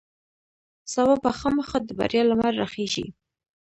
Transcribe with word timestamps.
سبا 0.93 1.15
به 1.23 1.31
خامخا 1.39 1.77
د 1.87 1.89
بریا 1.99 2.23
لمر 2.29 2.53
راخیژي. 2.61 3.05